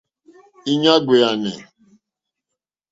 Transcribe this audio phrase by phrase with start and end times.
[0.71, 1.51] Íɲá ɡbèànè.